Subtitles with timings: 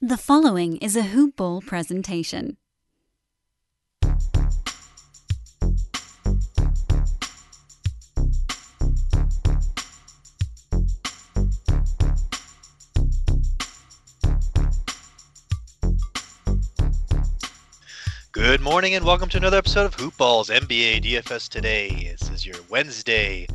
[0.00, 2.56] The following is a Hoop Ball presentation.
[18.30, 22.16] Good morning and welcome to another episode of Hoop Balls NBA DFS Today.
[22.16, 23.48] This is your Wednesday,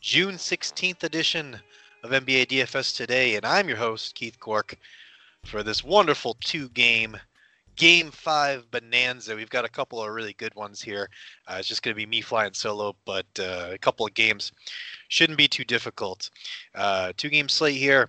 [0.00, 1.60] June 16th edition
[2.02, 4.76] of NBA DFS Today, and I'm your host, Keith Cork,
[5.46, 7.16] for this wonderful two game
[7.76, 9.36] Game 5 bonanza.
[9.36, 11.10] We've got a couple of really good ones here.
[11.46, 14.50] Uh, it's just going to be me flying solo, but uh, a couple of games
[15.08, 16.30] shouldn't be too difficult.
[16.74, 18.08] Uh, two game slate here,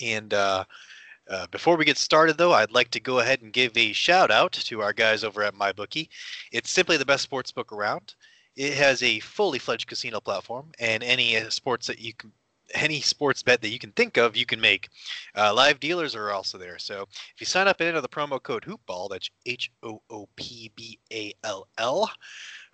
[0.00, 0.64] and uh,
[1.28, 4.30] uh, before we get started, though, I'd like to go ahead and give a shout
[4.30, 6.08] out to our guys over at MyBookie.
[6.52, 8.14] It's simply the best sports book around.
[8.54, 12.30] It has a fully fledged casino platform, and any sports that you can
[12.74, 14.88] any sports bet that you can think of, you can make.
[15.36, 16.78] Uh, live dealers are also there.
[16.78, 17.02] So
[17.34, 20.70] if you sign up and enter the promo code HoopBall, that's H O O P
[20.74, 22.10] B A L L,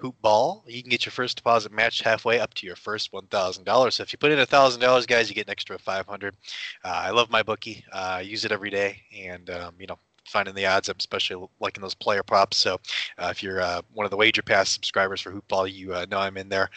[0.00, 3.92] HoopBall, you can get your first deposit matched halfway up to your first $1,000.
[3.92, 6.36] So if you put in $1,000, guys, you get an extra 500
[6.84, 7.84] uh, I love my bookie.
[7.92, 9.02] Uh, I use it every day.
[9.16, 10.88] And, um, you know, finding the odds.
[10.88, 12.56] I'm especially liking those player props.
[12.56, 12.74] So
[13.18, 16.18] uh, if you're uh, one of the Wager Pass subscribers for Hoopball, you uh, know
[16.18, 16.70] I'm in there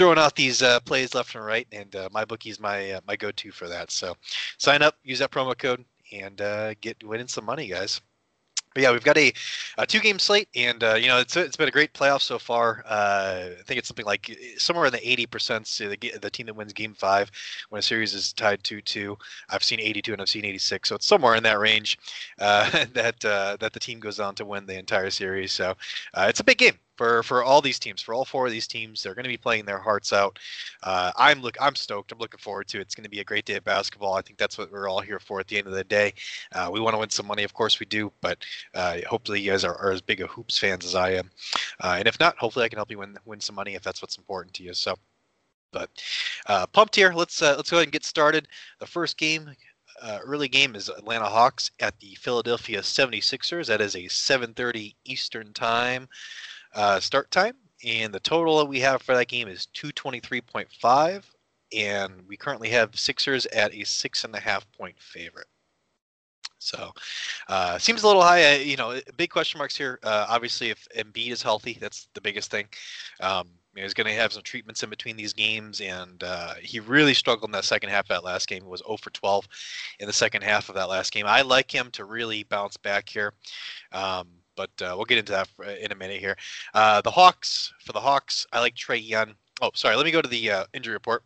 [0.00, 3.16] throwing out these uh, plays left and right, and uh, my bookie's my uh, my
[3.16, 3.90] go-to for that.
[3.90, 4.16] So
[4.56, 8.00] sign up, use that promo code, and uh, get winning some money, guys.
[8.72, 9.30] But yeah, we've got a,
[9.76, 12.82] a two-game slate, and uh, you know it's it's been a great playoff so far.
[12.86, 15.66] Uh, I think it's something like somewhere in the eighty percent.
[15.66, 17.30] The, the team that wins Game Five
[17.68, 19.18] when a series is tied two-two.
[19.50, 21.98] I've seen eighty-two and I've seen eighty-six, so it's somewhere in that range
[22.38, 25.52] uh, that uh, that the team goes on to win the entire series.
[25.52, 25.74] So
[26.14, 28.66] uh, it's a big game for for all these teams, for all four of these
[28.66, 29.02] teams.
[29.02, 30.38] They're going to be playing their hearts out.
[30.82, 32.12] Uh, I'm look I'm stoked.
[32.12, 32.82] I'm looking forward to it.
[32.82, 34.12] It's going to be a great day of basketball.
[34.12, 36.12] I think that's what we're all here for at the end of the day.
[36.54, 39.50] Uh, we want to win some money, of course we do, but uh, hopefully you
[39.50, 41.30] guys are, are, as big a hoops fans as I am.
[41.82, 44.02] Uh, and if not, hopefully I can help you win win some money if that's
[44.02, 44.74] what's important to you.
[44.74, 44.96] So.
[45.72, 45.88] But
[46.46, 47.12] uh, pumped here.
[47.14, 48.48] Let's uh, let's go ahead and get started.
[48.80, 49.48] The first game
[50.02, 53.66] uh, early game is Atlanta Hawks at the Philadelphia 76ers.
[53.66, 56.08] That is a 7:30 Eastern time
[56.74, 57.54] uh, start time,
[57.84, 61.24] and the total that we have for that game is 223.5,
[61.76, 65.46] and we currently have Sixers at a six and a half point favorite.
[66.60, 66.92] So,
[67.48, 68.54] uh, seems a little high.
[68.54, 69.98] Uh, you know, big question marks here.
[70.02, 72.66] Uh, obviously, if Embiid is healthy, that's the biggest thing.
[73.20, 76.54] Um, you know, he's going to have some treatments in between these games, and uh,
[76.60, 78.62] he really struggled in that second half of that last game.
[78.62, 79.48] He was 0 for 12
[80.00, 81.24] in the second half of that last game.
[81.26, 83.32] I like him to really bounce back here.
[83.92, 84.28] Um,
[84.60, 85.48] but uh, we'll get into that
[85.80, 86.36] in a minute here.
[86.74, 89.34] Uh, the Hawks for the Hawks, I like Trae Young.
[89.62, 89.96] Oh, sorry.
[89.96, 91.22] Let me go to the uh, injury report.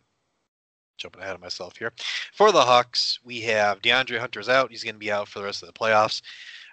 [0.97, 1.93] Jumping ahead of myself here.
[2.33, 4.71] For the Hawks, we have DeAndre Hunter's out.
[4.71, 6.23] He's going to be out for the rest of the playoffs.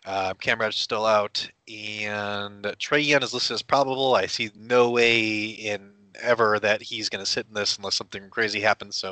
[0.06, 4.14] Uh, Cam still out, and Trae Young is listed as probable.
[4.14, 8.30] I see no way in ever that he's going to sit in this unless something
[8.30, 8.96] crazy happens.
[8.96, 9.12] So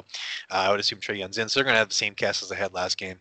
[0.51, 1.49] uh, I would assume Trae Young's in.
[1.49, 3.19] So they're going to have the same cast as they had last game.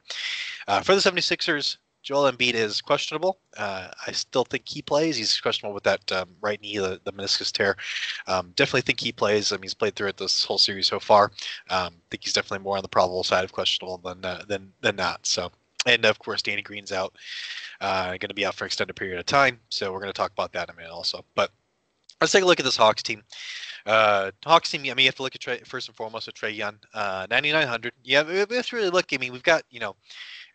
[0.67, 3.39] Uh, for the 76ers, Joel Embiid is questionable.
[3.57, 5.17] Uh, I still think he plays.
[5.17, 7.77] He's questionable with that um, right knee, the, the meniscus tear.
[8.27, 9.53] Um, definitely think he plays.
[9.53, 11.31] I mean, he's played through it this whole series so far.
[11.71, 14.97] Um, think he's definitely more on the probable side of questionable than uh, than than
[14.97, 15.27] not.
[15.27, 15.51] So,
[15.87, 17.15] and of course, Danny Green's out,
[17.81, 19.61] uh, going to be out for an extended period of time.
[19.69, 21.25] So we're going to talk about that in a minute also.
[21.35, 21.51] But
[22.21, 23.23] let's take a look at this Hawks team.
[23.87, 24.83] Uh, Hawks team.
[24.83, 26.79] I mean, you have to look at Trae, first and foremost at Trae Young.
[26.93, 27.93] Uh, 9,900.
[28.05, 29.07] Yeah, we have to really look.
[29.13, 29.97] I mean, we've got you know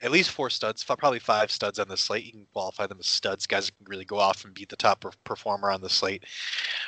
[0.03, 2.25] at least four studs, probably five studs on the slate.
[2.25, 4.75] You can qualify them as studs, guys that can really go off and beat the
[4.75, 6.25] top performer on the slate.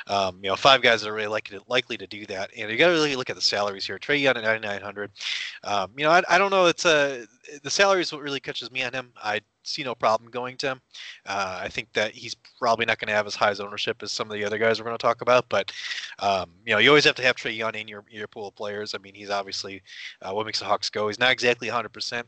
[0.06, 2.50] Um, you know, five guys are really likely to, likely to do that.
[2.56, 3.98] And you got to really look at the salaries here.
[3.98, 5.10] Trae Young at 9,900.
[5.64, 6.66] Um, you know, I, I don't know.
[6.66, 7.26] It's a
[7.62, 9.12] the salary is what really catches me on him.
[9.16, 10.80] I see no problem going to him.
[11.26, 14.12] Uh, I think that he's probably not going to have as high as ownership as
[14.12, 15.48] some of the other guys we're going to talk about.
[15.48, 15.72] But
[16.18, 18.54] um, you know, you always have to have Trae Young in your your pool of
[18.54, 18.94] players.
[18.94, 19.82] I mean, he's obviously
[20.22, 21.08] uh, what makes the Hawks go.
[21.08, 21.86] He's not exactly 100.
[21.86, 22.26] Um, percent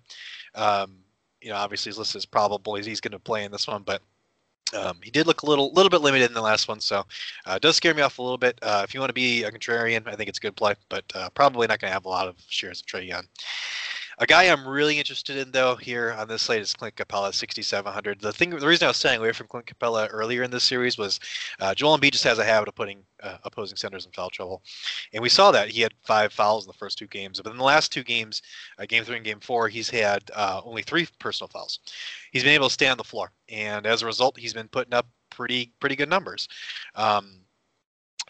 [1.40, 2.74] You know, obviously he's listed as probable.
[2.74, 4.02] He's, he's going to play in this one, but.
[4.74, 7.06] Um, he did look a little little bit limited in the last one, so
[7.46, 8.58] uh, does scare me off a little bit.
[8.60, 11.04] Uh, if you want to be a contrarian, I think it's a good play, but
[11.14, 13.24] uh, probably not going to have a lot of shares of Trae Young.
[14.20, 18.20] A guy I'm really interested in though here on this slate is Clint Capela, 6,700.
[18.20, 20.98] The thing, the reason I was staying away from Clint Capela earlier in this series
[20.98, 21.20] was
[21.60, 24.60] uh, Joel Embiid just has a habit of putting uh, opposing centers in foul trouble,
[25.12, 27.40] and we saw that he had five fouls in the first two games.
[27.40, 28.42] But in the last two games,
[28.80, 31.78] uh, game three and game four, he's had uh, only three personal fouls.
[32.32, 34.94] He's been able to stay on the floor, and as a result, he's been putting
[34.94, 36.48] up pretty pretty good numbers.
[36.96, 37.42] Um,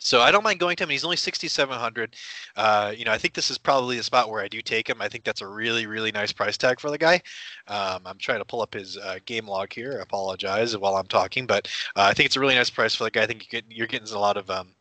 [0.01, 0.91] So I don't mind going to him.
[0.91, 2.17] He's only 6,700.
[2.57, 5.01] Uh, you know, I think this is probably the spot where I do take him.
[5.01, 7.23] I think that's a really, really nice price tag for the guy.
[7.67, 9.97] Um, I'm trying to pull up his uh, game log here.
[9.99, 13.05] I apologize while I'm talking, but uh, I think it's a really nice price for
[13.05, 13.23] the guy.
[13.23, 14.75] I think you you're getting a lot of, um,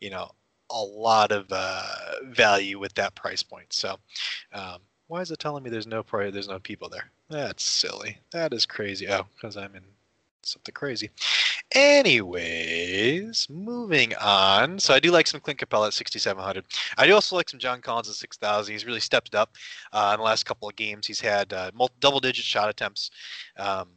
[0.00, 0.30] you know,
[0.70, 1.82] a lot of uh,
[2.24, 3.72] value with that price point.
[3.72, 3.96] So,
[4.52, 4.78] um,
[5.08, 6.02] why is it telling me there's no?
[6.10, 7.10] There's no people there.
[7.28, 8.18] That's silly.
[8.30, 9.08] That is crazy.
[9.08, 9.82] Oh, because I'm in
[10.44, 11.10] something crazy.
[11.74, 14.78] Anyways, moving on.
[14.78, 16.64] So I do like some Clint Capela at 6,700.
[16.98, 18.72] I do also like some John Collins at 6,000.
[18.72, 19.54] He's really stepped up
[19.92, 21.06] uh, in the last couple of games.
[21.06, 23.10] He's had uh, multi- double-digit shot attempts.
[23.56, 23.88] Um,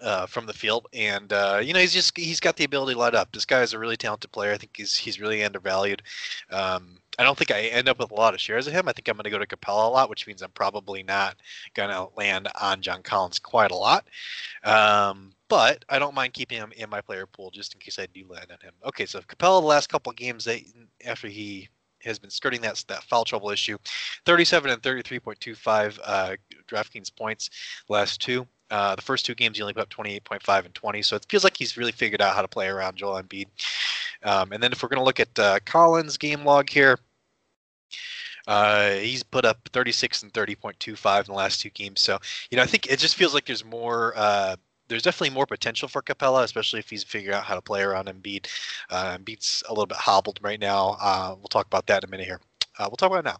[0.00, 2.98] uh, from the field, and uh, you know he's just he's got the ability to
[2.98, 3.32] light up.
[3.32, 4.52] This guy is a really talented player.
[4.52, 6.02] I think he's he's really undervalued.
[6.50, 8.88] Um, I don't think I end up with a lot of shares of him.
[8.88, 11.36] I think I'm going to go to Capela a lot, which means I'm probably not
[11.74, 14.06] going to land on John Collins quite a lot.
[14.64, 18.06] Um, but I don't mind keeping him in my player pool just in case I
[18.06, 18.72] do land on him.
[18.86, 20.48] Okay, so Capela, the last couple of games
[21.04, 21.68] after he
[22.04, 23.78] has been skirting that that foul trouble issue,
[24.24, 26.36] 37 and 33.25 uh,
[26.68, 27.50] DraftKings points
[27.88, 28.46] last two.
[28.72, 31.44] Uh, the first two games, he only put up 28.5 and 20, so it feels
[31.44, 33.46] like he's really figured out how to play around Joel Embiid.
[34.24, 36.98] Um, and then if we're going to look at uh, Collins' game log here,
[38.46, 42.00] uh, he's put up 36 and 30.25 in the last two games.
[42.00, 42.18] So,
[42.50, 44.14] you know, I think it just feels like there's more.
[44.16, 44.56] Uh,
[44.88, 48.08] there's definitely more potential for Capela, especially if he's figuring out how to play around
[48.08, 48.46] Embiid.
[48.90, 50.96] Uh, Embiid's a little bit hobbled right now.
[51.00, 52.40] Uh, we'll talk about that in a minute here.
[52.78, 53.38] Uh, we'll talk about it now.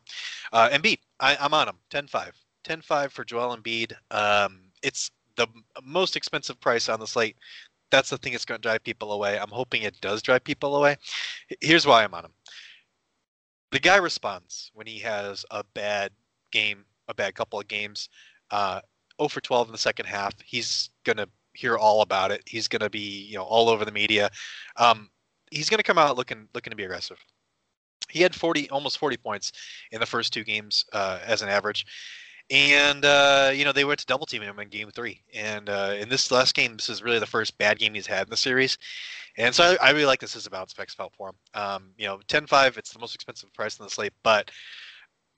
[0.52, 1.76] Uh, Embiid, I, I'm on him.
[1.90, 2.32] 10-5.
[2.64, 3.92] 10-5 for Joel Embiid.
[4.10, 5.46] Um, it's the
[5.82, 7.36] most expensive price on the slate.
[7.90, 9.38] That's the thing that's going to drive people away.
[9.38, 10.96] I'm hoping it does drive people away.
[11.60, 12.32] Here's why I'm on him.
[13.70, 16.12] The guy responds when he has a bad
[16.52, 18.08] game, a bad couple of games.
[18.50, 18.80] Uh,
[19.20, 20.34] 0 for 12 in the second half.
[20.42, 22.42] He's going to hear all about it.
[22.46, 24.30] He's going to be, you know, all over the media.
[24.76, 25.10] Um,
[25.50, 27.18] he's going to come out looking looking to be aggressive.
[28.08, 29.52] He had 40, almost 40 points
[29.90, 31.86] in the first two games uh, as an average
[32.52, 35.22] and uh, you know they went to double teaming him in game three.
[35.34, 38.26] And uh, in this last game, this is really the first bad game he's had
[38.26, 38.76] in the series.
[39.38, 41.34] And so I, I really like this as a bounce back spell for him.
[41.54, 44.50] Um, you know, 10-5, it's the most expensive price in the slate, but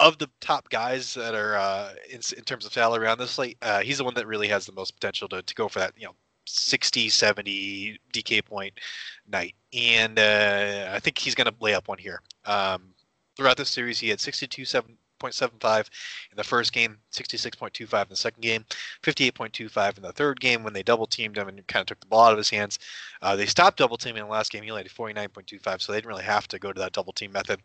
[0.01, 3.57] of the top guys that are uh, in, in terms of salary on this slate,
[3.63, 5.93] uh, he's the one that really has the most potential to, to go for that.
[5.97, 6.17] You know,
[6.47, 8.81] 60, 70 DK point
[9.29, 9.55] night.
[9.73, 12.21] And uh, I think he's going to lay up one here.
[12.45, 12.95] Um,
[13.37, 15.89] throughout this series, he had 62, 7, 68.75
[16.31, 18.65] in the first game, 66.25 in the second game,
[19.03, 22.07] 58.25 in the third game when they double teamed him and kind of took the
[22.07, 22.79] ball out of his hands.
[23.23, 24.63] Uh, they stopped double teaming in the last game.
[24.63, 27.33] He only had 49.25, so they didn't really have to go to that double team
[27.33, 27.61] method.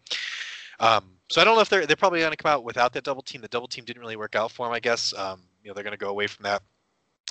[0.80, 3.04] Um, so I don't know if they're they're probably going to come out without that
[3.04, 3.42] double team.
[3.42, 5.14] The double team didn't really work out for him, I guess.
[5.14, 6.64] Um, you know, they're going to go away from that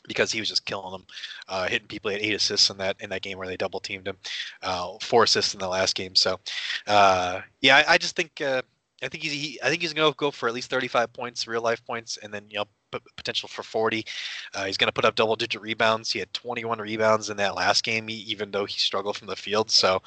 [0.06, 1.06] because he was just killing them,
[1.48, 2.10] uh, hitting people.
[2.10, 4.16] He had eight assists in that in that game where they double teamed him,
[4.62, 6.14] uh, four assists in the last game.
[6.14, 6.38] So,
[6.86, 8.62] uh, yeah, I, I, just think uh,
[9.02, 11.46] I think he's he, I think he's going to go for at least 35 points,
[11.46, 14.04] real life points, and then you know p- potential for 40.
[14.54, 16.10] Uh, he's going to put up double digit rebounds.
[16.10, 19.70] He had 21 rebounds in that last game, even though he struggled from the field.
[19.70, 20.02] So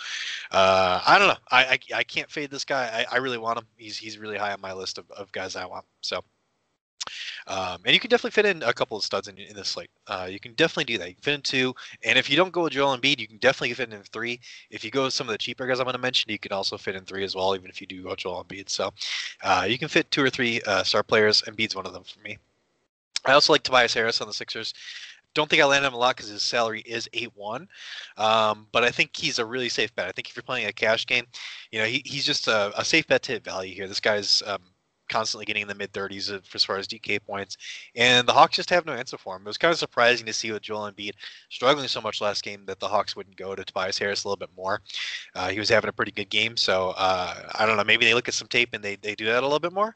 [0.51, 1.37] uh, I don't know.
[1.51, 3.05] I, I, I can't fade this guy.
[3.09, 3.65] I, I really want him.
[3.77, 5.85] He's he's really high on my list of, of guys I want.
[6.01, 6.21] So.
[7.47, 9.89] Um, and you can definitely fit in a couple of studs in, in this slate.
[10.07, 11.09] Uh, you can definitely do that.
[11.09, 11.73] You can fit in two,
[12.03, 14.39] and if you don't go with Joel Embiid, you can definitely fit in three.
[14.69, 16.51] If you go with some of the cheaper guys I'm going to mention, you can
[16.51, 18.69] also fit in three as well, even if you do go Joel Embiid.
[18.69, 18.91] So
[19.43, 21.43] uh, you can fit two or three uh, star players.
[21.43, 22.37] And Embiid's one of them for me.
[23.25, 24.73] I also like Tobias Harris on the Sixers
[25.33, 27.67] don't think I land him a lot because his salary is eight one,
[28.17, 30.07] um, but I think he's a really safe bet.
[30.07, 31.25] I think if you're playing a cash game,
[31.71, 33.87] you know he, he's just a, a safe bet to hit value here.
[33.87, 34.61] This guy's um,
[35.11, 37.57] constantly getting in the mid 30s as far as DK points,
[37.95, 39.43] and the Hawks just have no answer for him.
[39.43, 41.13] It was kind of surprising to see with Joel Embiid
[41.49, 44.37] struggling so much last game that the Hawks wouldn't go to Tobias Harris a little
[44.37, 44.81] bit more.
[45.35, 47.83] Uh, he was having a pretty good game, so uh, I don't know.
[47.83, 49.93] Maybe they look at some tape and they, they do that a little bit more.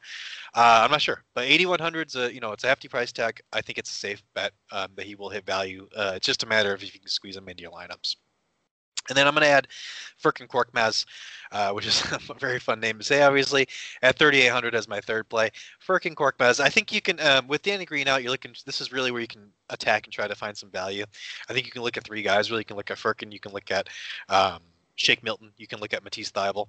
[0.54, 3.40] Uh, I'm not sure, but 8100's a you know it's a hefty price tag.
[3.52, 5.88] I think it's a safe bet um, that he will hit value.
[5.96, 8.16] Uh, it's just a matter of if you can squeeze him into your lineups.
[9.08, 9.68] And then I'm going to add
[10.22, 11.06] Furkan Korkmaz,
[11.52, 13.68] uh, which is a very fun name to say, obviously,
[14.02, 15.50] at 3,800 as my third play.
[15.86, 18.92] Furkan Korkmaz, I think you can, um, with Danny Green out, you're looking, this is
[18.92, 21.04] really where you can attack and try to find some value.
[21.48, 22.60] I think you can look at three guys, really.
[22.60, 23.88] You can look at Furkan, you can look at
[24.28, 24.60] um,
[24.96, 26.68] Shake Milton, you can look at Matisse Thybulle.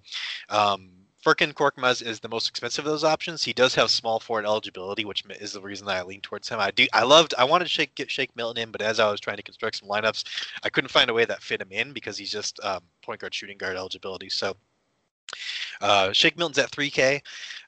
[0.49, 0.89] Um,
[1.25, 3.43] Furkan Korkmaz is the most expensive of those options.
[3.43, 6.59] He does have small forward eligibility, which is the reason that I lean towards him.
[6.59, 6.87] I do.
[6.93, 7.33] I loved.
[7.37, 9.77] I wanted to shake get Shake Milton in, but as I was trying to construct
[9.77, 10.23] some lineups,
[10.63, 13.33] I couldn't find a way that fit him in because he's just um, point guard,
[13.33, 14.29] shooting guard eligibility.
[14.29, 14.55] So
[15.81, 17.21] uh, Shake Milton's at 3K.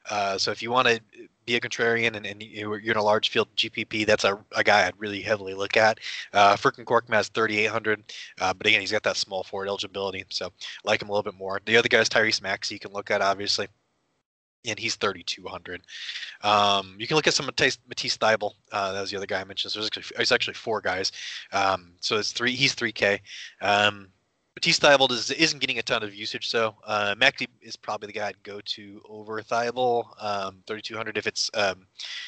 [0.09, 0.99] Uh, so if you want to
[1.45, 4.87] be a contrarian and, and you're in a large field GPP, that's a, a guy
[4.87, 5.99] I'd really heavily look at.
[6.33, 8.03] Uh, Furkan Korkmaz has 3,800,
[8.41, 10.51] uh, but again, he's got that small forward eligibility, so
[10.83, 11.59] like him a little bit more.
[11.65, 13.67] The other guy is Tyrese Maxey, you can look at, obviously
[14.65, 15.81] and he's 3,200.
[16.41, 18.53] Um, you can look at some Matisse, Matisse Thybulle.
[18.71, 19.71] Uh, that was the other guy I mentioned.
[19.71, 21.11] So there's actually, actually four guys.
[21.53, 22.51] Um, so it's three.
[22.51, 23.19] He's 3K.
[23.61, 24.09] Um,
[24.59, 28.11] Matisse Thybulle is, isn't getting a ton of usage, so uh, Maxey is probably the
[28.11, 30.03] guy I'd go to over Thybulle.
[30.21, 31.87] Um, 3,200 if it's um,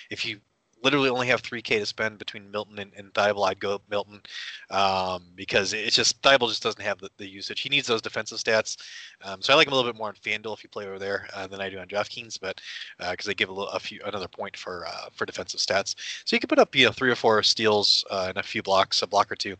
[0.10, 0.40] if you
[0.84, 4.22] literally only have 3K to spend between Milton and, and Thybulle, I'd go Milton
[4.70, 7.62] um, because it's just Thybulle just doesn't have the, the usage.
[7.62, 8.78] He needs those defensive stats.
[9.24, 11.00] Um, so I like him a little bit more on FanDuel if you play over
[11.00, 12.60] there uh, than I do on DraftKings, but
[12.98, 15.96] because uh, they give a, little, a few another point for uh, for defensive stats.
[16.26, 18.64] So you can put up you know three or four steals uh, and a few
[18.64, 19.56] blocks, a block or two,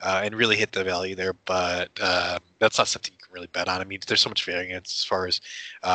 [0.00, 1.34] uh, and really hit the value there.
[1.44, 3.80] But uh, that's not something you can really bet on.
[3.80, 5.40] I mean, there's so much variance as far as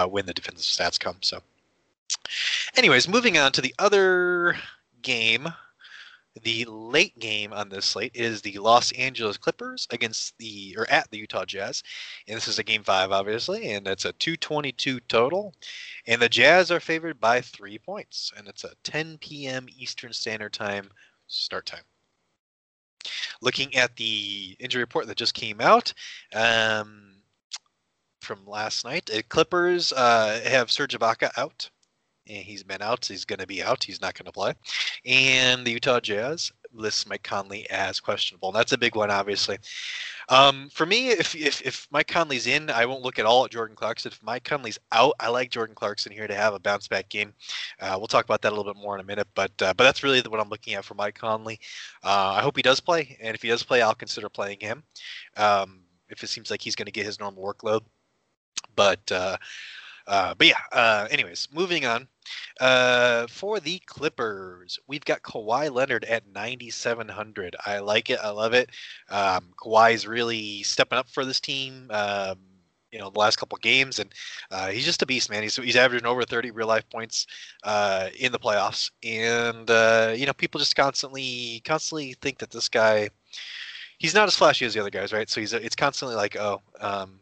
[0.09, 1.17] when the defensive stats come.
[1.21, 1.41] So.
[2.75, 4.55] Anyways, moving on to the other
[5.01, 5.49] game.
[6.43, 11.09] The late game on this slate is the Los Angeles Clippers against the or at
[11.09, 11.83] the Utah Jazz,
[12.27, 15.53] and this is a game five, obviously, and it's a 222 total,
[16.07, 19.67] and the Jazz are favored by three points, and it's a 10 p.m.
[19.77, 20.89] Eastern Standard Time
[21.27, 21.83] start time.
[23.41, 25.93] Looking at the injury report that just came out,
[26.33, 27.15] um,
[28.21, 31.69] from last night, the Clippers uh, have Serge Ibaka out
[32.29, 33.03] and he's been out.
[33.05, 33.83] So he's going to be out.
[33.83, 34.53] He's not going to play.
[35.05, 38.49] And the Utah Jazz lists Mike Conley as questionable.
[38.49, 39.57] And that's a big one, obviously.
[40.29, 43.51] Um, for me, if, if if Mike Conley's in, I won't look at all at
[43.51, 44.11] Jordan Clarkson.
[44.11, 47.33] If Mike Conley's out, I like Jordan Clarkson here to have a bounce back game.
[47.81, 49.83] Uh, we'll talk about that a little bit more in a minute, but uh, but
[49.83, 51.59] that's really what I'm looking at for Mike Conley.
[52.03, 54.83] Uh, I hope he does play, and if he does play, I'll consider playing him.
[55.35, 57.81] Um, if it seems like he's going to get his normal workload,
[58.75, 59.37] but uh,
[60.09, 62.07] uh, but yeah, uh, anyways, moving on.
[62.59, 67.55] Uh, for the Clippers, we've got Kawhi Leonard at 9,700.
[67.65, 68.19] I like it.
[68.21, 68.69] I love it.
[69.09, 71.89] Um, Kawhi's really stepping up for this team.
[71.91, 72.37] Um,
[72.91, 74.13] you know, the last couple games, and
[74.51, 75.43] uh, he's just a beast, man.
[75.43, 77.27] He's he's averaging over 30 real life points
[77.63, 82.67] uh, in the playoffs, and uh, you know, people just constantly constantly think that this
[82.67, 83.09] guy,
[83.99, 85.29] he's not as flashy as the other guys, right?
[85.29, 87.19] So he's it's constantly like, oh, um,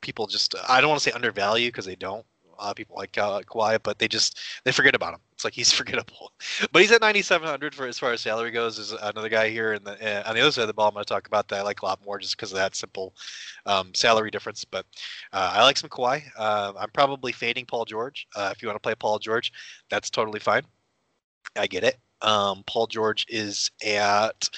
[0.00, 2.24] people just I don't want to say undervalue because they don't.
[2.58, 5.20] Of people like uh, Kawhi, but they just they forget about him.
[5.32, 6.32] It's like he's forgettable.
[6.72, 8.78] But he's at 9,700 for as far as salary goes.
[8.78, 10.88] Is another guy here in the uh, on the other side of the ball.
[10.88, 12.74] I'm going to talk about that I like a lot more just because of that
[12.74, 13.14] simple
[13.66, 14.64] um, salary difference.
[14.64, 14.86] But
[15.32, 16.22] uh, I like some Kawhi.
[16.36, 18.26] Uh, I'm probably fading Paul George.
[18.34, 19.52] Uh, if you want to play Paul George,
[19.90, 20.62] that's totally fine.
[21.56, 21.98] I get it.
[22.20, 24.48] Um, Paul George is at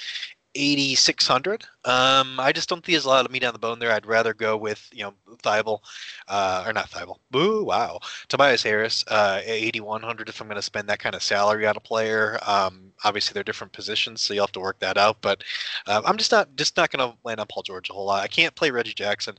[0.55, 1.65] 8600.
[1.85, 3.93] Um, I just don't think there's a lot of meat on the bone there.
[3.93, 5.81] I'd rather go with, you know, Thybulle,
[6.29, 7.19] uh, or not Thybulle.
[7.31, 8.01] Boo, wow.
[8.29, 11.81] Tobias Harris, uh, 8100 if I'm going to spend that kind of salary on a
[11.81, 12.39] player.
[12.47, 15.19] Um, obviously they're different positions, so you'll have to work that out.
[15.21, 15.45] But
[15.87, 18.23] uh, I'm just not just not going to land on Paul George a whole lot.
[18.23, 19.37] I can't play Reggie Jackson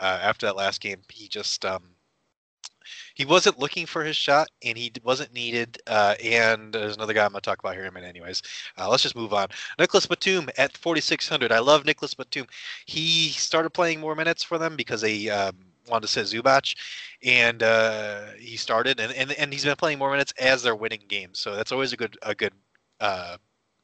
[0.00, 1.00] uh, after that last game.
[1.10, 1.82] He just um,
[3.14, 5.80] he wasn't looking for his shot and he wasn't needed.
[5.86, 8.42] Uh, and there's another guy I'm going to talk about here in a minute, anyways.
[8.78, 9.48] Uh, let's just move on.
[9.78, 11.52] Nicholas Batum at 4,600.
[11.52, 12.46] I love Nicholas Batum.
[12.86, 15.56] He started playing more minutes for them because they um,
[15.88, 16.74] wanted to set Zubac,
[17.22, 21.02] and uh, he started, and, and and he's been playing more minutes as they're winning
[21.08, 21.38] games.
[21.38, 22.52] So that's always a good a good
[23.00, 23.36] uh,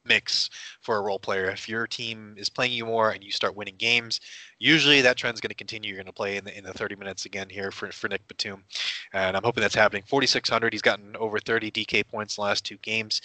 [0.08, 0.50] mix
[0.80, 1.50] for a role player.
[1.50, 4.20] If your team is playing you more and you start winning games,
[4.58, 5.90] usually that trend's going to continue.
[5.90, 8.26] You're going to play in the, in the 30 minutes again here for, for Nick
[8.28, 8.64] Batum.
[9.12, 10.02] And I'm hoping that's happening.
[10.06, 10.72] 4,600.
[10.72, 13.20] He's gotten over 30 DK points in the last two games.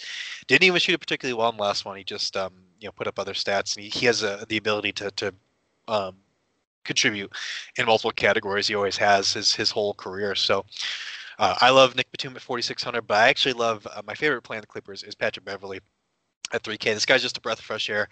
[0.46, 1.96] Didn't even shoot it particularly well in the last one.
[1.96, 3.76] He just um, you know put up other stats.
[3.76, 5.34] And he, he has a, the ability to, to
[5.88, 6.16] um,
[6.84, 7.32] contribute
[7.78, 8.66] in multiple categories.
[8.68, 10.34] He always has his, his whole career.
[10.34, 10.64] So
[11.38, 14.56] uh, I love Nick Batum at 4,600, but I actually love uh, my favorite play
[14.56, 15.80] in the Clippers is Patrick Beverley
[16.54, 16.94] at 3K.
[16.94, 18.08] This guy's just a breath of fresh air.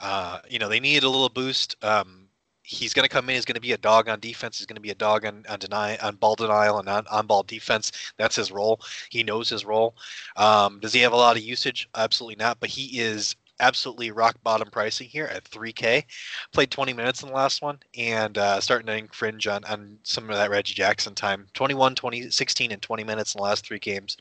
[0.00, 1.76] Uh, you know, they needed a little boost.
[1.84, 2.28] Um,
[2.62, 3.34] he's going to come in.
[3.34, 4.58] He's going to be a dog on defense.
[4.58, 7.26] He's going to be a dog on, on deny on ball denial and on, on
[7.26, 7.92] ball defense.
[8.16, 8.80] That's his role.
[9.10, 9.94] He knows his role.
[10.36, 11.88] Um, does he have a lot of usage?
[11.94, 12.58] Absolutely not.
[12.60, 16.04] But he is absolutely rock bottom pricing here at 3K.
[16.52, 20.28] Played 20 minutes in the last one and uh, starting to infringe on, on some
[20.30, 21.46] of that Reggie Jackson time.
[21.54, 24.16] 21, 20, 16, and 20 minutes in the last three games.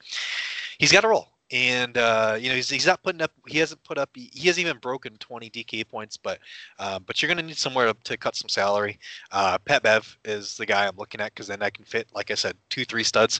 [0.77, 3.83] He's got a role and uh, you know he's, he's not putting up he hasn't
[3.83, 6.39] put up he hasn't even broken 20 DK points but
[6.79, 8.99] uh, but you're gonna need somewhere to, to cut some salary.
[9.31, 12.35] Uh, Bev is the guy I'm looking at because then I can fit like I
[12.35, 13.39] said two three studs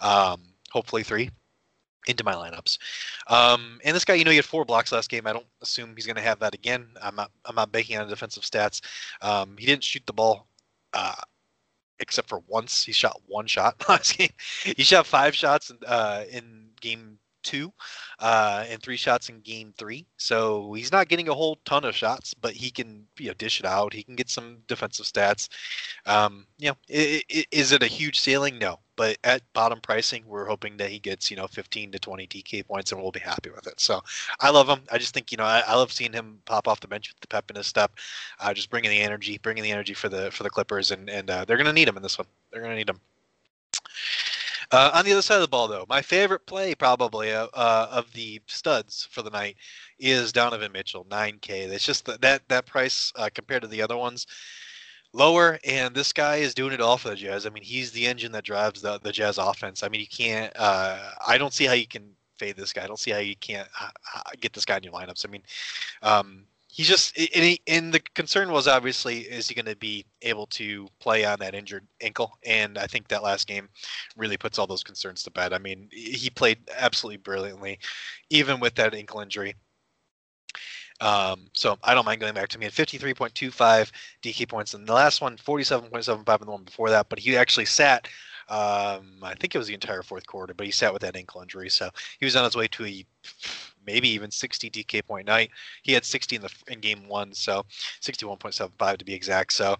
[0.00, 1.30] um, hopefully three
[2.08, 2.78] into my lineups.
[3.28, 5.26] Um, and this guy you know he had four blocks last game.
[5.26, 6.86] I don't assume he's gonna have that again.
[7.00, 8.80] I'm not I'm not banking on defensive stats.
[9.20, 10.48] Um, he didn't shoot the ball
[10.94, 11.14] uh,
[12.00, 12.84] except for once.
[12.84, 14.30] He shot one shot last game.
[14.64, 17.72] He shot five shots uh, in game two
[18.18, 20.06] uh, and three shots in game three.
[20.16, 23.60] So he's not getting a whole ton of shots, but he can you know dish
[23.60, 23.92] it out.
[23.92, 25.48] He can get some defensive stats.
[26.06, 28.58] Um, you know, it, it, is it a huge ceiling?
[28.58, 32.26] No, but at bottom pricing, we're hoping that he gets you know 15 to 20
[32.26, 33.80] DK points, and we'll be happy with it.
[33.80, 34.00] So
[34.40, 34.80] I love him.
[34.90, 37.20] I just think you know I, I love seeing him pop off the bench with
[37.20, 37.92] the pep in his step,
[38.40, 41.30] uh, just bringing the energy, bringing the energy for the for the Clippers, and and
[41.30, 42.26] uh, they're gonna need him in this one.
[42.52, 43.00] They're gonna need him.
[44.72, 47.88] Uh, on the other side of the ball, though, my favorite play probably uh, uh,
[47.90, 49.56] of the studs for the night
[49.98, 51.70] is Donovan Mitchell, 9K.
[51.70, 54.26] It's just that that, that price uh, compared to the other ones
[55.12, 57.44] lower, and this guy is doing it all for the Jazz.
[57.44, 59.82] I mean, he's the engine that drives the the Jazz offense.
[59.82, 60.52] I mean, you can't.
[60.56, 62.84] Uh, I don't see how you can fade this guy.
[62.84, 63.68] I don't see how you can't
[64.40, 65.26] get this guy in your lineups.
[65.26, 65.42] I mean,
[66.02, 70.04] um, he's just and, he, and the concern was obviously is he going to be
[70.22, 73.68] able to play on that injured ankle and i think that last game
[74.16, 77.78] really puts all those concerns to bed i mean he played absolutely brilliantly
[78.30, 79.54] even with that ankle injury
[81.00, 83.90] um, so I don't mind going back to me at 53.25
[84.22, 87.08] DK points in the last one, 47.75 in the one before that.
[87.08, 88.06] But he actually sat,
[88.48, 91.42] um, I think it was the entire fourth quarter, but he sat with that ankle
[91.42, 91.70] injury.
[91.70, 93.04] So he was on his way to a
[93.86, 95.50] maybe even 60 DK point night.
[95.82, 97.64] He had 60 in the in game one, so
[98.00, 99.52] 61.75 to be exact.
[99.52, 99.76] So,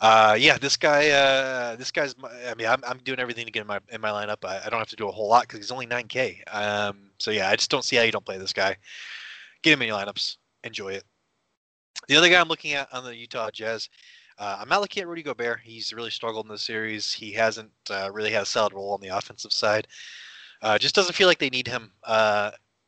[0.00, 2.14] uh, yeah, this guy, uh, this guy's.
[2.48, 4.44] I mean, I'm, I'm doing everything to get in my in my lineup.
[4.44, 6.42] I, I don't have to do a whole lot because he's only 9K.
[6.54, 8.76] Um, so yeah, I just don't see how you don't play this guy.
[9.62, 10.36] Get him in your lineups.
[10.64, 11.04] Enjoy it.
[12.08, 13.88] The other guy I'm looking at on the Utah Jazz.
[14.38, 15.60] Uh, I'm not looking at Rudy Gobert.
[15.62, 17.12] He's really struggled in the series.
[17.12, 19.86] He hasn't uh, really had a solid role on the offensive side.
[20.60, 21.92] Uh, just doesn't feel like they need him.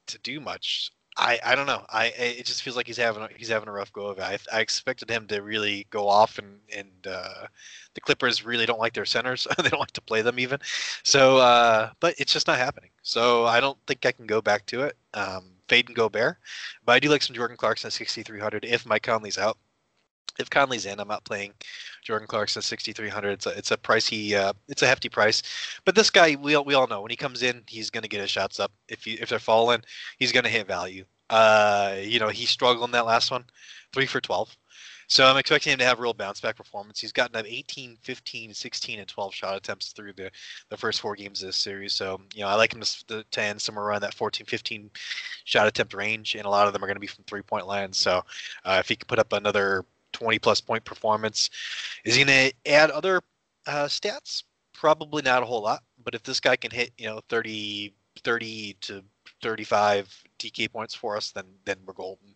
[0.06, 0.92] To do much.
[1.18, 1.84] I, I don't know.
[1.88, 4.22] I it just feels like he's having a, he's having a rough go of it.
[4.22, 7.46] I, I expected him to really go off and and uh,
[7.94, 9.46] the Clippers really don't like their centers.
[9.56, 10.58] they don't like to play them even.
[11.04, 12.90] So, uh, but it's just not happening.
[13.02, 14.96] So I don't think I can go back to it.
[15.14, 16.36] Um, fade and Gobert,
[16.84, 19.58] but I do like some Jordan Clarkson at 6,300 if Mike Conley's out
[20.38, 21.52] if Conley's in, I'm not playing
[22.02, 23.30] Jordan Clarkson 6,300.
[23.30, 25.42] It's a it's a pricey uh, it's a hefty price,
[25.84, 28.08] but this guy we all, we all know when he comes in, he's going to
[28.08, 28.72] get his shots up.
[28.88, 29.82] If you if they're falling,
[30.18, 31.04] he's going to hit value.
[31.30, 33.44] Uh, you know he struggled in that last one,
[33.92, 34.56] three for 12.
[35.08, 37.00] So I'm expecting him to have real bounce back performance.
[37.00, 40.30] He's gotten up 18, 15, 16, and 12 shot attempts through the,
[40.68, 41.92] the first four games of this series.
[41.92, 44.90] So, you know, I like him to, to end somewhere around that 14, 15
[45.44, 47.68] shot attempt range, and a lot of them are going to be from three point
[47.68, 47.94] land.
[47.94, 48.22] So,
[48.64, 49.84] uh, if he could put up another
[50.16, 51.50] 20 plus point performance.
[52.04, 53.20] Is he going to add other
[53.66, 54.44] uh, stats?
[54.72, 55.82] Probably not a whole lot.
[56.02, 57.92] But if this guy can hit, you know, 30,
[58.24, 59.04] 30 to
[59.42, 62.34] 35 DK points for us, then then we're golden.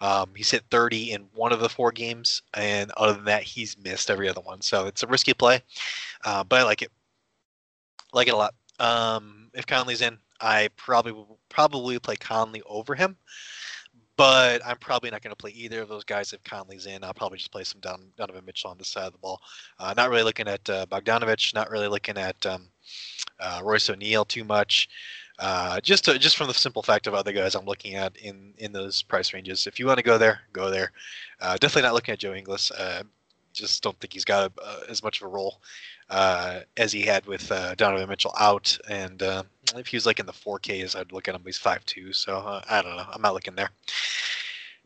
[0.00, 3.76] Um, he's hit 30 in one of the four games, and other than that, he's
[3.78, 4.60] missed every other one.
[4.60, 5.62] So it's a risky play,
[6.24, 6.92] uh, but I like it.
[8.12, 8.54] Like it a lot.
[8.78, 11.14] Um, if Conley's in, I probably
[11.48, 13.16] probably play Conley over him
[14.16, 17.04] but I'm probably not going to play either of those guys if Conley's in.
[17.04, 19.40] I'll probably just play some Don, Donovan Mitchell on the side of the ball.
[19.78, 21.54] Uh, not really looking at uh, Bogdanovic.
[21.54, 22.68] Not really looking at um,
[23.40, 24.88] uh, Royce O'Neale too much.
[25.38, 28.54] Uh, just to, just from the simple fact of other guys I'm looking at in
[28.56, 29.66] in those price ranges.
[29.66, 30.92] If you want to go there, go there.
[31.40, 32.70] Uh, definitely not looking at Joe Ingles.
[32.70, 33.02] Uh,
[33.52, 35.60] just don't think he's got a, as much of a role
[36.10, 38.76] uh, as he had with uh, Donovan Mitchell out.
[38.88, 39.42] And uh,
[39.74, 41.42] if he was like in the 4Ks, I'd look at him.
[41.44, 43.06] He's 5'2", so uh, I don't know.
[43.12, 43.70] I'm not looking there.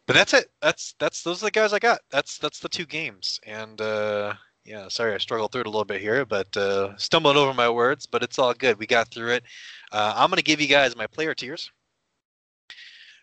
[0.07, 0.51] But that's it.
[0.61, 2.01] That's that's those are the guys I got.
[2.11, 3.38] That's that's the two games.
[3.47, 7.37] And uh, yeah, sorry I struggled through it a little bit here, but uh, stumbled
[7.37, 8.07] over my words.
[8.07, 8.79] But it's all good.
[8.79, 9.45] We got through it.
[9.93, 11.71] I'm gonna give you guys my player tiers.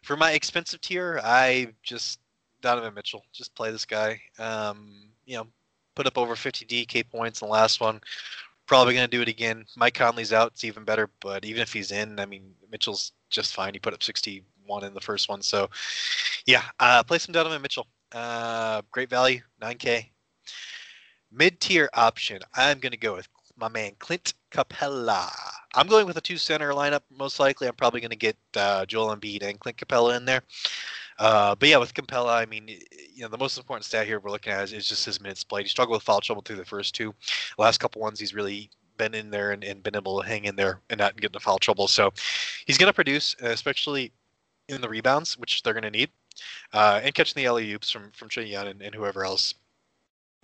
[0.04, 2.20] For my expensive tier, I just
[2.62, 3.26] Donovan Mitchell.
[3.34, 4.22] Just play this guy.
[4.40, 5.48] Um, you know,
[5.96, 8.00] put up over 50 DK points in the last one.
[8.68, 9.66] Probably going to do it again.
[9.76, 10.52] Mike Conley's out.
[10.52, 11.10] It's even better.
[11.22, 13.74] But even if he's in, I mean, Mitchell's just fine.
[13.74, 15.42] He put up 61 in the first one.
[15.42, 15.70] So,
[16.46, 17.88] yeah, uh, play some Donovan Mitchell.
[18.12, 20.10] Uh, great value, 9K.
[21.32, 23.28] Mid tier option, I'm going to go with
[23.58, 25.30] my man Clint Capela.
[25.76, 27.02] I'm going with a two center lineup.
[27.12, 30.42] Most likely, I'm probably going to get uh, Joel Embiid and Clint Capela in there.
[31.20, 34.32] Uh, but yeah, with Capela, I mean, you know, the most important stat here we're
[34.32, 35.64] looking at is, is just his minutes played.
[35.64, 37.14] He struggled with foul trouble through the first two.
[37.58, 40.56] last couple ones, he's really been in there and, and been able to hang in
[40.56, 41.88] there and not get into foul trouble.
[41.88, 42.12] So
[42.66, 44.12] he's going to produce, especially
[44.70, 46.10] in the rebounds, which they're going to need,
[46.74, 49.54] uh, and catching the alley oops from from Trae Young and, and whoever else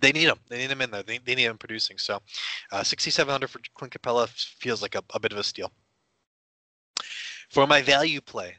[0.00, 0.38] they need him.
[0.48, 1.02] They need him in there.
[1.02, 1.98] They, they need him producing.
[1.98, 2.20] So,
[2.72, 5.72] uh, 6,700 for Clint Capela feels like a, a bit of a steal.
[7.50, 8.56] For my value play,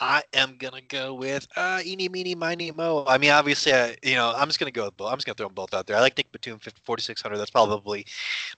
[0.00, 3.04] I am gonna go with uh, eeny, meeny, miny, mo.
[3.06, 5.10] I mean, obviously, I, you know, I'm just gonna go with both.
[5.10, 5.96] I'm just gonna throw them both out there.
[5.96, 7.36] I like Nick Batum, 4600.
[7.36, 8.06] That's probably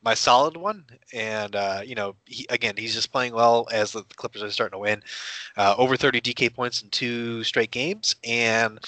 [0.03, 0.85] my solid one.
[1.15, 4.77] And uh, you know, he, again, he's just playing well as the Clippers are starting
[4.77, 5.03] to win.
[5.57, 8.79] Uh, over 30 DK points in two straight games, and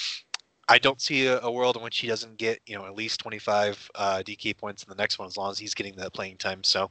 [0.69, 3.21] I don't see a, a, world in which he doesn't get you know at least
[3.21, 6.37] 25 uh, DK points in the next one as long as he's getting that playing
[6.37, 6.63] time.
[6.63, 6.91] So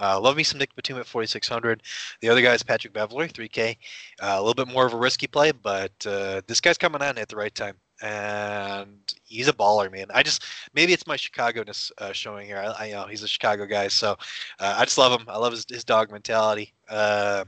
[0.00, 1.82] uh, love me some Nick Batum at 4600.
[2.20, 3.76] The other guy is Patrick Beverley, 3K.
[4.20, 7.18] Uh, a little bit more of a risky play, but uh, this guy's coming on
[7.18, 7.76] at the right time.
[8.02, 10.06] And he's a baller, man.
[10.14, 12.56] I just maybe it's my Chicago-ness uh, showing here.
[12.56, 14.12] I, I, know he's a Chicago guy, so
[14.58, 15.26] uh, I just love him.
[15.28, 16.72] I love his, his dog mentality.
[16.88, 17.44] Um,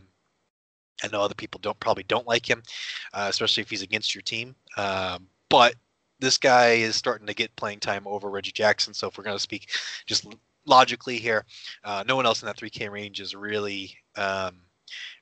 [1.03, 2.63] I know other people don't probably don't like him,
[3.15, 4.55] uh, especially if he's against your team.
[4.77, 5.75] Um, but
[6.19, 8.95] this guy is starting to get playing time over Reggie Jackson.
[8.95, 9.69] So if we're going to speak
[10.07, 10.27] just
[10.65, 11.45] logically here,
[11.85, 14.63] uh, no one else in that 3K range is really um,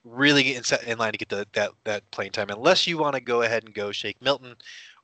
[0.05, 3.21] really in, in line to get the, that that playing time, unless you want to
[3.21, 4.55] go ahead and go Shake Milton,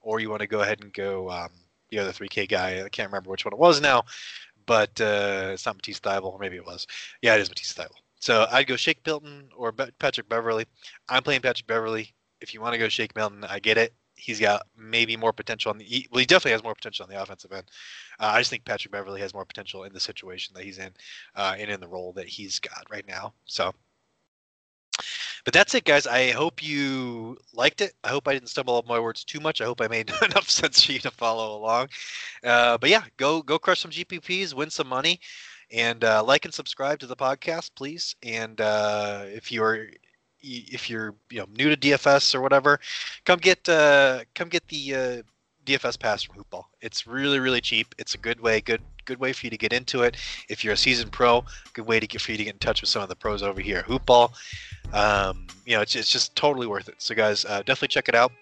[0.00, 1.50] or you want to go ahead and go um,
[1.90, 2.84] the other 3K guy.
[2.84, 4.04] I can't remember which one it was now,
[4.64, 6.86] but uh, it's not Matisse Thybulle, or maybe it was.
[7.20, 7.98] Yeah, it is Matisse Thybulle.
[8.20, 10.66] So I'd go Shake Milton or Be- Patrick Beverley.
[11.08, 12.14] I'm playing Patrick Beverley.
[12.40, 15.70] If you want to go Shake Milton, I get it he's got maybe more potential
[15.70, 17.64] on the well he definitely has more potential on the offensive end.
[18.18, 20.90] Uh, i just think patrick Beverley has more potential in the situation that he's in
[21.34, 23.32] uh, and in the role that he's got right now.
[23.44, 23.72] So
[25.44, 26.06] but that's it guys.
[26.08, 27.92] I hope you liked it.
[28.02, 29.60] I hope i didn't stumble up my words too much.
[29.60, 31.88] I hope i made enough sense for you to follow along.
[32.42, 35.20] Uh, but yeah go go crush some gpps win some money
[35.72, 38.16] and uh, like and subscribe to the podcast please.
[38.22, 39.88] And uh, if you're
[40.46, 42.80] if you're you know new to DFS or whatever,
[43.24, 45.22] come get uh, come get the uh,
[45.64, 46.64] DFS pass from Hoopball.
[46.80, 47.94] It's really really cheap.
[47.98, 50.16] It's a good way good good way for you to get into it.
[50.48, 52.80] If you're a seasoned pro, good way to get for you to get in touch
[52.80, 54.32] with some of the pros over here Hoopball.
[54.92, 56.96] Um, you know, it's it's just totally worth it.
[56.98, 58.32] So guys, uh, definitely check it out.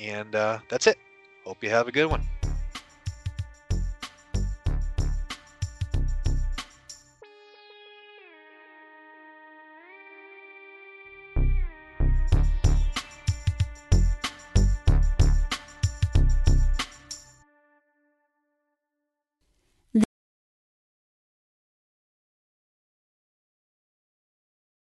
[0.00, 0.98] And uh, that's it.
[1.44, 2.22] Hope you have a good one.